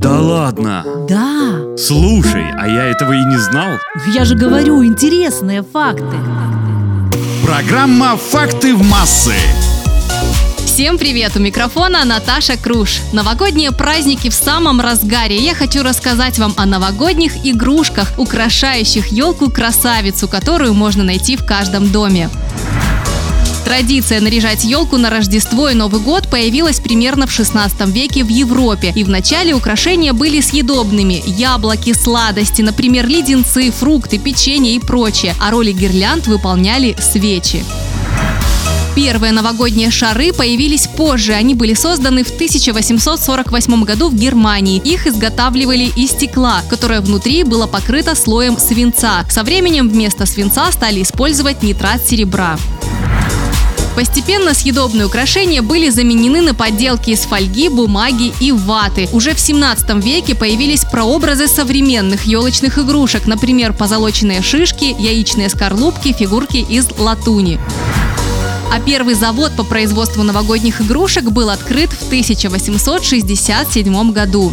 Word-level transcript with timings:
Да 0.00 0.20
ладно. 0.20 0.84
Да, 1.08 1.76
Слушай, 1.76 2.44
а 2.56 2.68
я 2.68 2.84
этого 2.84 3.14
и 3.14 3.24
не 3.24 3.36
знал. 3.36 3.78
я 4.14 4.24
же 4.24 4.36
говорю, 4.36 4.84
интересные 4.84 5.64
факты. 5.64 6.16
Программа 7.44 8.16
«Факты 8.16 8.76
в 8.76 8.84
массы». 8.88 9.34
Всем 10.64 10.98
привет! 10.98 11.32
У 11.34 11.40
микрофона 11.40 12.04
Наташа 12.04 12.56
Круш. 12.56 13.00
Новогодние 13.12 13.72
праздники 13.72 14.30
в 14.30 14.34
самом 14.34 14.80
разгаре. 14.80 15.36
Я 15.36 15.56
хочу 15.56 15.82
рассказать 15.82 16.38
вам 16.38 16.54
о 16.56 16.64
новогодних 16.64 17.44
игрушках, 17.44 18.12
украшающих 18.18 19.08
елку-красавицу, 19.08 20.28
которую 20.28 20.74
можно 20.74 21.02
найти 21.02 21.36
в 21.36 21.44
каждом 21.44 21.90
доме. 21.90 22.30
Традиция 23.68 24.22
наряжать 24.22 24.64
елку 24.64 24.96
на 24.96 25.10
Рождество 25.10 25.68
и 25.68 25.74
Новый 25.74 26.00
год 26.00 26.30
появилась 26.30 26.80
примерно 26.80 27.26
в 27.26 27.30
16 27.30 27.78
веке 27.88 28.24
в 28.24 28.28
Европе. 28.28 28.94
И 28.96 29.04
вначале 29.04 29.52
украшения 29.52 30.14
были 30.14 30.40
съедобными. 30.40 31.22
Яблоки, 31.26 31.92
сладости, 31.92 32.62
например, 32.62 33.06
леденцы, 33.06 33.70
фрукты, 33.70 34.16
печенье 34.16 34.74
и 34.74 34.78
прочее. 34.78 35.34
А 35.38 35.50
роли 35.50 35.72
гирлянд 35.72 36.26
выполняли 36.26 36.96
свечи. 36.98 37.62
Первые 38.96 39.34
новогодние 39.34 39.90
шары 39.90 40.32
появились 40.32 40.86
позже. 40.86 41.34
Они 41.34 41.54
были 41.54 41.74
созданы 41.74 42.24
в 42.24 42.30
1848 42.30 43.84
году 43.84 44.08
в 44.08 44.14
Германии. 44.14 44.80
Их 44.82 45.06
изготавливали 45.06 45.92
из 45.94 46.12
стекла, 46.12 46.62
которое 46.70 47.02
внутри 47.02 47.44
было 47.44 47.66
покрыто 47.66 48.14
слоем 48.14 48.56
свинца. 48.56 49.26
Со 49.28 49.42
временем 49.42 49.90
вместо 49.90 50.24
свинца 50.24 50.72
стали 50.72 51.02
использовать 51.02 51.62
нитрат 51.62 52.00
серебра. 52.08 52.56
Постепенно 53.98 54.54
съедобные 54.54 55.06
украшения 55.06 55.60
были 55.60 55.90
заменены 55.90 56.40
на 56.40 56.54
подделки 56.54 57.10
из 57.10 57.22
фольги, 57.22 57.68
бумаги 57.68 58.32
и 58.38 58.52
ваты. 58.52 59.08
Уже 59.10 59.34
в 59.34 59.40
17 59.40 60.04
веке 60.04 60.36
появились 60.36 60.84
прообразы 60.84 61.48
современных 61.48 62.22
елочных 62.22 62.78
игрушек, 62.78 63.26
например, 63.26 63.72
позолоченные 63.72 64.40
шишки, 64.40 64.94
яичные 64.96 65.48
скорлупки, 65.48 66.12
фигурки 66.12 66.58
из 66.58 66.86
латуни. 66.96 67.58
А 68.72 68.78
первый 68.78 69.14
завод 69.14 69.56
по 69.56 69.64
производству 69.64 70.22
новогодних 70.22 70.80
игрушек 70.80 71.24
был 71.24 71.50
открыт 71.50 71.90
в 71.90 72.06
1867 72.06 74.12
году. 74.12 74.52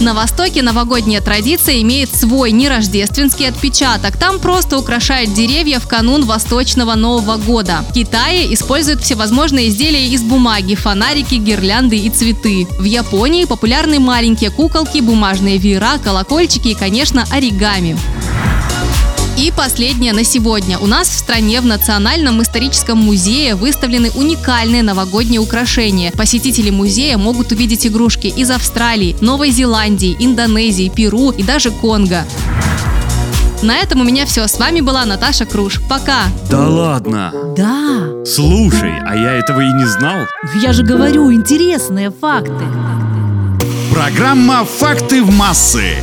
На 0.00 0.14
Востоке 0.14 0.62
новогодняя 0.62 1.20
традиция 1.20 1.82
имеет 1.82 2.08
свой 2.14 2.52
нерождественский 2.52 3.46
отпечаток. 3.46 4.16
Там 4.16 4.38
просто 4.38 4.78
украшают 4.78 5.34
деревья 5.34 5.78
в 5.78 5.86
канун 5.86 6.24
Восточного 6.24 6.94
Нового 6.94 7.36
года. 7.36 7.84
В 7.90 7.92
Китае 7.92 8.52
используют 8.54 9.02
всевозможные 9.02 9.68
изделия 9.68 10.08
из 10.08 10.22
бумаги, 10.22 10.74
фонарики, 10.74 11.34
гирлянды 11.34 11.98
и 11.98 12.08
цветы. 12.08 12.66
В 12.78 12.84
Японии 12.84 13.44
популярны 13.44 14.00
маленькие 14.00 14.50
куколки, 14.50 15.00
бумажные 15.00 15.58
веера, 15.58 15.98
колокольчики 16.02 16.68
и, 16.68 16.74
конечно, 16.74 17.26
оригами. 17.30 17.98
И 19.40 19.50
последнее 19.50 20.12
на 20.12 20.22
сегодня. 20.22 20.78
У 20.78 20.86
нас 20.86 21.08
в 21.08 21.16
стране 21.16 21.62
в 21.62 21.64
Национальном 21.64 22.42
историческом 22.42 22.98
музее 22.98 23.54
выставлены 23.54 24.10
уникальные 24.10 24.82
новогодние 24.82 25.40
украшения. 25.40 26.12
Посетители 26.12 26.68
музея 26.68 27.16
могут 27.16 27.50
увидеть 27.50 27.86
игрушки 27.86 28.26
из 28.26 28.50
Австралии, 28.50 29.16
Новой 29.22 29.50
Зеландии, 29.50 30.14
Индонезии, 30.18 30.92
Перу 30.94 31.30
и 31.30 31.42
даже 31.42 31.70
Конго. 31.70 32.26
На 33.62 33.78
этом 33.78 34.02
у 34.02 34.04
меня 34.04 34.26
все. 34.26 34.46
С 34.46 34.58
вами 34.58 34.82
была 34.82 35.06
Наташа 35.06 35.46
Круш. 35.46 35.80
Пока! 35.88 36.24
Да 36.50 36.68
ладно. 36.68 37.32
Да, 37.56 38.24
Слушай, 38.26 38.92
а 39.06 39.16
я 39.16 39.32
этого 39.32 39.62
и 39.62 39.72
не 39.72 39.86
знал. 39.86 40.26
я 40.56 40.74
же 40.74 40.82
говорю, 40.82 41.32
интересные 41.32 42.10
факты. 42.10 42.66
Программа 43.90 44.66
«Факты 44.66 45.22
в 45.22 45.34
массы». 45.34 45.94